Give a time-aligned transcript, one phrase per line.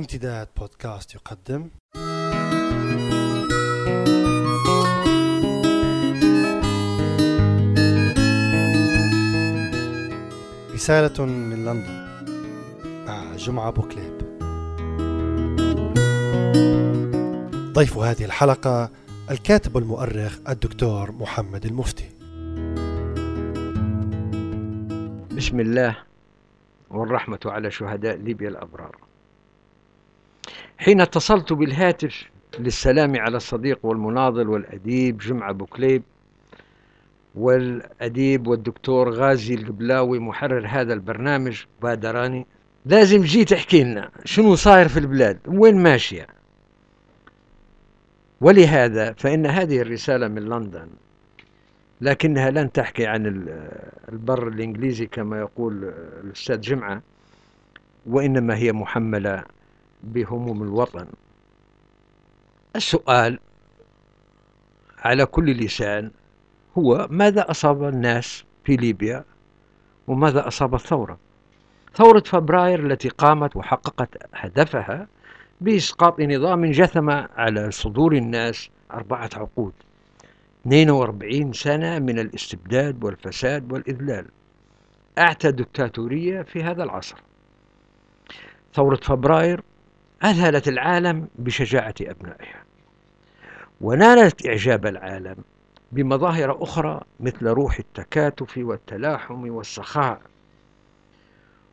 [0.00, 1.70] امتداد بودكاست يقدم.
[10.74, 12.10] رسالة من لندن.
[13.06, 14.20] مع جمعة بوكليب.
[17.72, 18.90] ضيف هذه الحلقة
[19.30, 22.10] الكاتب والمؤرخ الدكتور محمد المفتي.
[25.36, 25.96] بسم الله
[26.90, 29.09] والرحمة على شهداء ليبيا الأبرار.
[30.80, 32.24] حين اتصلت بالهاتف
[32.58, 36.02] للسلام على الصديق والمناضل والأديب جمعة بوكليب
[37.34, 42.46] والأديب والدكتور غازي القبلاوي محرر هذا البرنامج بادراني.
[42.86, 46.26] لازم جي تحكي لنا شنو صاير في البلاد وين ماشية.
[48.40, 50.88] ولهذا فإن هذه الرسالة من لندن
[52.00, 53.26] لكنها لن تحكي عن
[54.08, 55.84] البر الإنجليزي كما يقول
[56.24, 57.02] الأستاذ جمعة
[58.06, 59.44] وإنما هي محملة
[60.02, 61.06] بهموم الوطن.
[62.76, 63.38] السؤال
[64.98, 66.10] على كل لسان
[66.78, 69.24] هو ماذا أصاب الناس في ليبيا
[70.06, 71.18] وماذا أصاب الثورة؟
[71.94, 75.08] ثورة فبراير التي قامت وحققت هدفها
[75.60, 79.72] بإسقاط نظام جثم على صدور الناس أربعة عقود
[80.66, 84.26] 42 سنة من الاستبداد والفساد والإذلال.
[85.18, 87.16] أعتى دكتاتورية في هذا العصر.
[88.74, 89.60] ثورة فبراير
[90.24, 92.64] أذهلت العالم بشجاعة أبنائها
[93.80, 95.36] ونالت إعجاب العالم
[95.92, 100.20] بمظاهر أخرى مثل روح التكاتف والتلاحم والسخاء.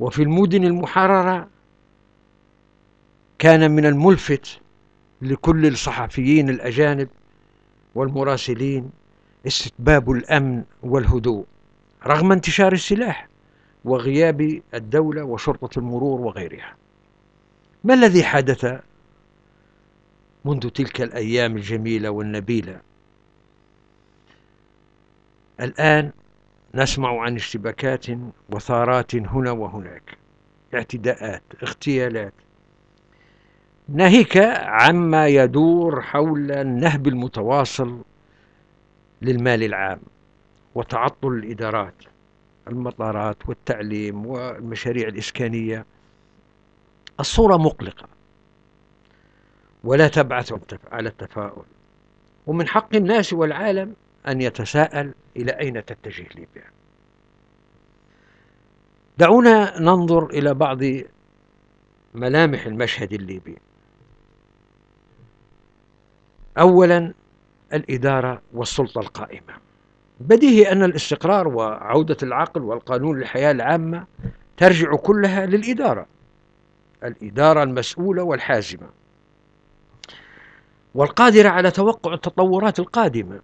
[0.00, 1.48] وفي المدن المحررة
[3.38, 4.60] كان من الملفت
[5.22, 7.08] لكل الصحفيين الأجانب
[7.94, 8.90] والمراسلين
[9.46, 11.44] استتباب الأمن والهدوء
[12.06, 13.28] رغم انتشار السلاح
[13.84, 16.74] وغياب الدولة وشرطة المرور وغيرها.
[17.84, 18.80] ما الذي حدث
[20.44, 22.80] منذ تلك الأيام الجميلة والنبيلة؟
[25.60, 26.12] الآن
[26.74, 28.06] نسمع عن اشتباكات
[28.50, 30.18] وثارات هنا وهناك
[30.74, 32.32] اعتداءات اغتيالات.
[33.88, 38.04] ناهيك عما يدور حول النهب المتواصل
[39.22, 40.00] للمال العام
[40.74, 41.94] وتعطل الإدارات
[42.68, 45.86] المطارات والتعليم والمشاريع الإسكانية.
[47.20, 48.08] الصورة مقلقة.
[49.84, 50.54] ولا تبعث
[50.92, 51.64] على التفاؤل.
[52.46, 53.94] ومن حق الناس والعالم
[54.28, 56.64] أن يتساءل إلى أين تتجه ليبيا.
[59.18, 60.80] دعونا ننظر إلى بعض
[62.14, 63.58] ملامح المشهد الليبي.
[66.58, 67.14] أولا
[67.72, 69.54] الإدارة والسلطة القائمة.
[70.20, 74.06] بديهي أن الاستقرار وعودة العقل والقانون للحياة العامة
[74.56, 76.06] ترجع كلها للإدارة.
[77.04, 78.88] الإدارة المسؤولة والحازمة.
[80.94, 83.40] والقادرة على توقع التطورات القادمة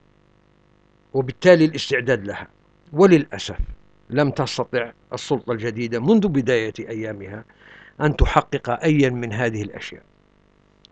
[1.14, 2.48] وبالتالي الاستعداد لها.
[2.92, 3.58] وللأسف
[4.10, 7.44] لم تستطع السلطة الجديدة منذ بداية أيامها
[8.00, 10.02] أن تحقق أيا من هذه الأشياء.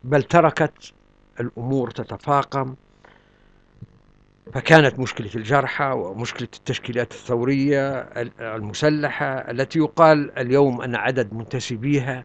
[0.04, 0.92] بل تركت
[1.40, 2.74] الأمور تتفاقم
[4.54, 7.98] فكانت مشكلة الجرحى ومشكلة التشكيلات الثورية
[8.40, 12.24] المسلحة التي يقال اليوم أن عدد منتسبيها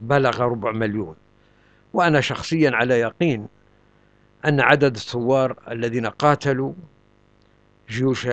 [0.00, 1.14] بلغ ربع مليون.
[1.92, 3.48] وأنا شخصيا على يقين
[4.44, 6.72] أن عدد الثوار الذين قاتلوا
[7.88, 8.28] جيوش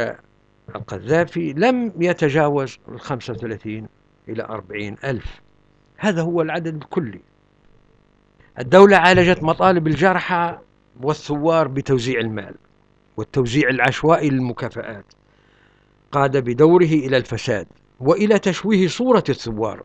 [0.75, 3.87] القذافي لم يتجاوز الخمسة وثلاثين
[4.29, 5.41] إلى أربعين ألف.
[5.97, 7.21] هذا هو العدد الكلي.
[8.59, 10.57] الدولة عالجت مطالب الجرحى
[11.01, 12.55] والثوار بتوزيع المال
[13.17, 15.05] والتوزيع العشوائي للمكافآت.
[16.11, 17.67] قاد بدوره إلى الفساد
[17.99, 19.83] وإلى تشويه صورة الثوار.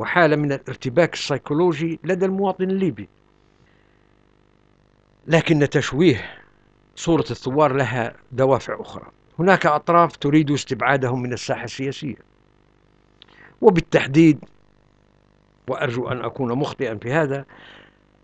[0.00, 3.08] وحالة من الارتباك السيكولوجي لدى المواطن الليبي.
[5.26, 6.38] لكن تشويه
[6.96, 9.06] صورة الثوار لها دوافع أخرى.
[9.38, 12.16] هناك أطراف تريد استبعادهم من الساحة السياسية.
[13.60, 14.44] وبالتحديد
[15.68, 17.44] وأرجو أن أكون مخطئا في هذا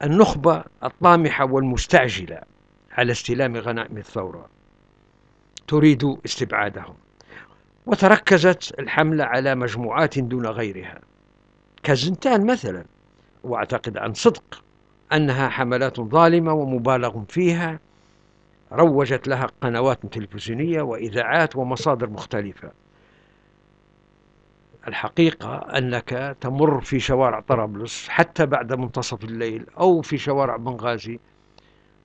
[0.02, 2.40] النخبة الطامحة والمستعجلة
[2.92, 4.48] على استلام غنائم الثورة.
[5.68, 6.94] تريد استبعادهم.
[7.86, 11.00] وتركزت الحملة على مجموعات دون غيرها.
[11.86, 12.84] كزنتان مثلا
[13.44, 14.64] وأعتقد عن صدق
[15.12, 17.80] أنها حملات ظالمة ومبالغ فيها
[18.72, 22.70] روجت لها قنوات تلفزيونية وإذاعات ومصادر مختلفة.
[24.88, 31.18] الحقيقة أنك تمر في شوارع طرابلس حتى بعد منتصف الليل أو في شوارع بنغازي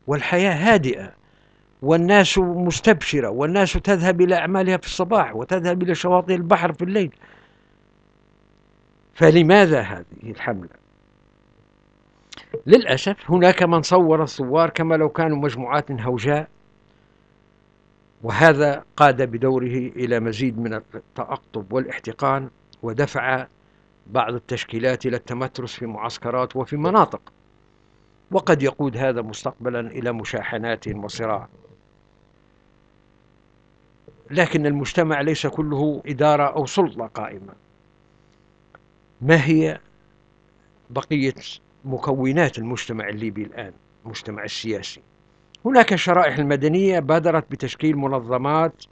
[0.08, 1.12] والحياة هادئة
[1.82, 7.16] والناس مستبشرة والناس تذهب إلى أعمالها في الصباح وتذهب إلى شواطئ البحر في الليل.
[9.14, 10.70] فلماذا هذه الحملة؟
[12.68, 16.48] للأسف هناك من صور الثوار كما لو كانوا مجموعات هوجاء
[18.24, 22.50] وهذا قاد بدوره إلى مزيد من التأقطب والإحتقان
[22.84, 23.48] ودفع
[24.08, 27.22] بعض التشكيلات إلى التمترس في معسكرات وفي مناطق.
[28.32, 31.48] وقد يقود هذا مستقبلا إلى مشاحنات وصراع.
[34.32, 37.54] لكن المجتمع ليس كله إدارة أو سلطة قائمة.
[39.22, 39.80] ما هي
[40.90, 41.34] بقية
[41.86, 43.74] مكونات المجتمع الليبي الآن
[44.06, 45.02] المجتمع السياسي؟
[45.66, 48.84] هناك الشرائح المدنية بادرت بتشكيل منظمات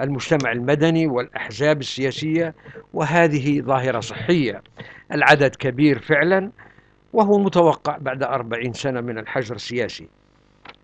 [0.00, 2.54] المجتمع المدني والأحزاب السياسية
[2.94, 4.62] وهذه ظاهرة صحية.
[5.12, 6.50] العدد كبير فعلا
[7.12, 10.08] وهو متوقع بعد أربعين سنة من الحجر السياسي.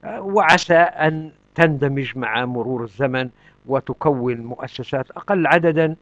[0.05, 3.31] وعسى أن تندمج مع مرور الزمن
[3.67, 5.97] وتكون مؤسسات أقل عددا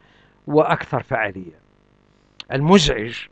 [0.47, 1.70] وأكثر فعالية.
[2.53, 3.27] المزعج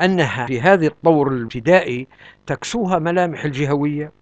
[0.00, 2.06] أنها في هذه الطور الابتدائي
[2.46, 4.12] تكسوها ملامح الجهوية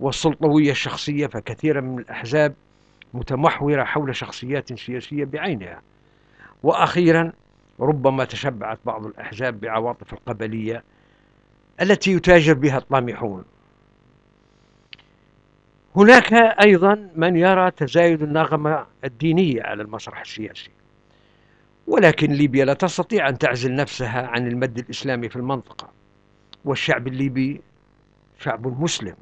[0.00, 2.54] والسلطوية الشخصية فكثيرا من الأحزاب
[3.14, 5.82] متمحورة حول شخصيات سياسية بعينها.
[6.62, 7.32] وأخيرا
[7.80, 10.84] ربما تشبعت بعض الأحزاب بعواطف القبلية
[11.80, 13.44] التي يتاجر بها الطامحون.
[15.96, 16.32] هناك
[16.64, 20.70] أيضا من يرى تزايد النغمة الدينية على المسرح السياسي.
[21.86, 25.88] ولكن ليبيا لا تستطيع أن تعزل نفسها عن المد الإسلامي في المنطقة.
[26.64, 27.60] والشعب الليبي
[28.38, 29.14] شعب مسلم.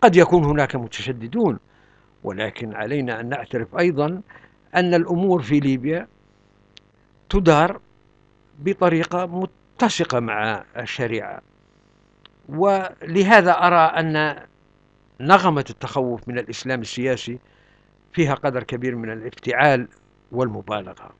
[0.00, 1.58] قد يكون هناك متشددون
[2.24, 4.20] ولكن علينا أن نعترف أيضا
[4.74, 6.08] أن الأمور في ليبيا
[7.28, 7.80] تدار
[8.58, 11.40] بطريقة متسقة مع الشريعة.
[12.48, 14.36] ولهذا أرى أن
[15.20, 17.38] نغمة التخوف من الإسلام السياسي
[18.12, 19.88] فيها قدر كبير من الافتعال
[20.32, 21.10] والمبالغة.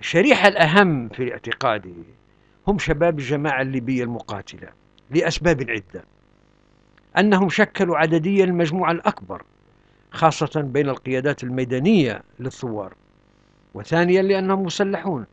[0.00, 1.94] الشريحة الأهم في اعتقادي
[2.66, 4.68] هم شباب الجماعة الليبية المقاتلة
[5.10, 6.04] لأسباب عدة
[7.18, 9.42] أنهم شكلوا عدديا المجموعة الأكبر
[10.10, 12.94] خاصة بين القيادات الميدانية للثوار.
[13.74, 15.26] وثانيا لأنهم مسلحون.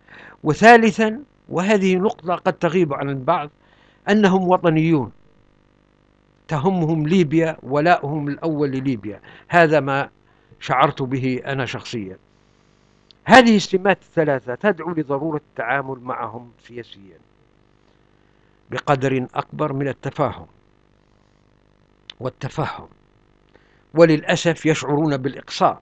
[0.43, 1.19] وثالثا
[1.49, 3.49] وهذه نقطة قد تغيب عن البعض
[4.09, 5.11] أنهم وطنيون.
[6.47, 9.21] تهمهم ليبيا ولاؤهم الأول لليبيا.
[9.47, 10.09] هذا ما
[10.61, 12.17] شعرت به أنا شخصيا.
[13.25, 17.17] هذه السمات الثلاثة تدعو لضرورة التعامل معهم سياسيا
[18.71, 20.47] بقدر أكبر من التفاهم
[22.19, 22.87] والتفهم.
[23.93, 25.81] وللأسف يشعرون بالإقصاء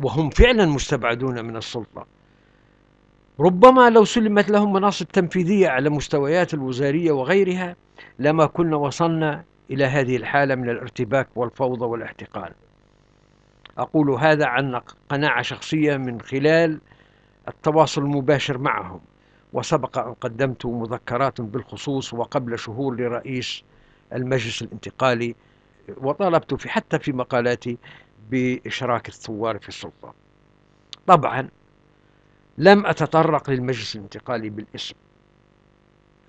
[0.00, 2.06] وهم فعلا مستبعدون من السلطة.
[3.40, 7.76] ربما لو سلمت لهم مناصب تنفيذية على مستويات الوزارية وغيرها
[8.18, 12.52] لما كنا وصلنا إلى هذه الحالة من الارتباك والفوضى والاحتقان.
[13.78, 16.80] أقول هذا عن قناعة شخصية من خلال
[17.48, 19.00] التواصل المباشر معهم
[19.52, 23.62] وسبق أن قدمت مذكرات بالخصوص وقبل شهور لرئيس
[24.12, 25.34] المجلس الانتقالي
[25.96, 27.78] وطالبت في حتى في مقالاتي
[28.30, 30.14] بإشراك الثوار في السلطة.
[31.06, 31.48] طبعا
[32.58, 34.94] لم أتطرق للمجلس الانتقالي بالاسم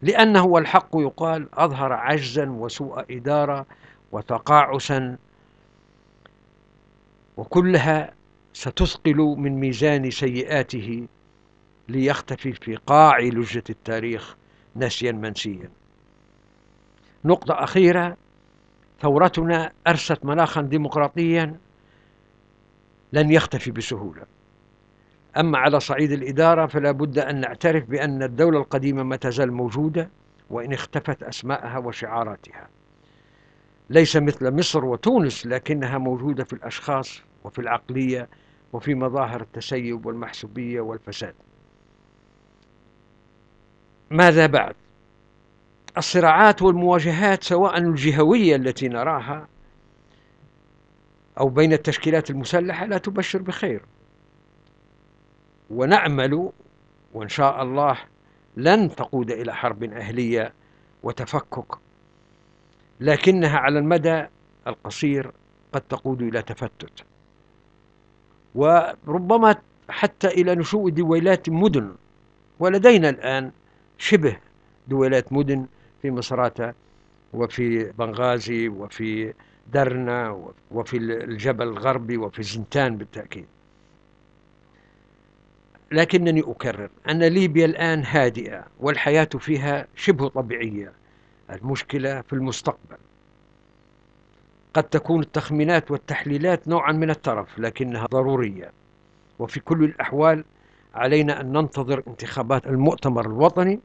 [0.01, 3.65] لأنه والحق يقال أظهر عجزا وسوء إدارة
[4.11, 5.17] وتقاعسا
[7.37, 8.13] وكلها
[8.53, 11.07] ستثقل من ميزان سيئاته
[11.89, 14.35] ليختفي في قاع لجة التاريخ
[14.75, 15.69] نسيا منسيا.
[17.25, 18.17] نقطة أخيرة
[19.01, 21.55] ثورتنا أرست مناخا ديمقراطيا
[23.13, 24.23] لن يختفي بسهولة.
[25.37, 30.09] أما على صعيد الإدارة فلا بد أن نعترف بأن الدولة القديمة ما تزال موجودة
[30.49, 32.67] وإن اختفت أسماءها وشعاراتها.
[33.89, 38.29] ليس مثل مصر وتونس لكنها موجودة في الأشخاص وفي العقلية
[38.73, 41.35] وفي مظاهر التسيب والمحسوبية والفساد
[44.11, 44.75] ماذا بعد؟
[45.97, 49.47] الصراعات والمواجهات سواء الجهوية التي نراها
[51.39, 53.81] أو بين التشكيلات المسلحة لا تبشر بخير
[55.69, 56.51] ونأمل
[57.13, 57.97] وإن شاء الله
[58.57, 60.53] لن تقود إلى حرب أهلية
[61.03, 61.84] وتفكك
[62.99, 64.25] لكنها على المدى
[64.67, 65.31] القصير
[65.73, 67.03] قد تقود إلى تفتت.
[68.55, 69.55] وربما
[69.89, 71.95] حتى إلى نشوء دويلات مدن.
[72.59, 73.51] ولدينا الآن
[73.97, 74.37] شبه
[74.87, 75.65] دويلات مدن
[76.01, 76.73] في مصراتة
[77.33, 79.33] وفي بنغازي وفي
[79.73, 83.45] درنا وفي الجبل الغربي وفي زنتان بالتأكيد.
[85.91, 90.91] لكنني أكرر أن ليبيا الآن هادئة والحياة فيها شبه طبيعية.
[91.49, 92.97] المشكلة في المستقبل.
[94.73, 98.71] قد تكون التخمينات والتحليلات نوعا من الترف لكنها ضرورية.
[99.39, 100.43] وفي كل الأحوال
[100.95, 103.79] علينا أن ننتظر انتخابات المؤتمر الوطني.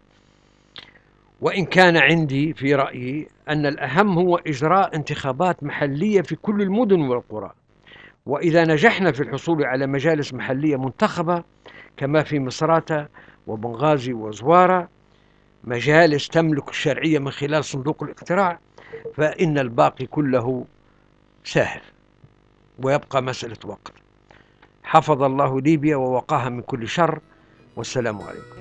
[1.40, 7.52] وإن كان عندي في رأيي أن الأهم هو إجراء انتخابات محلية في كل المدن والقرى.
[8.26, 11.44] وإذا نجحنا في الحصول على مجالس محلية منتخبة
[11.96, 13.06] كما في مصراتة
[13.46, 14.88] وبنغازي وزوارة
[15.64, 18.58] مجالس تملك الشرعية من خلال صندوق الاقتراع
[19.16, 20.64] فإن الباقي كله
[21.44, 21.80] سهل
[22.78, 23.92] ويبقى مسألة وقت
[24.82, 27.20] حفظ الله ليبيا ووقاها من كل شر
[27.76, 28.59] والسلام عليكم.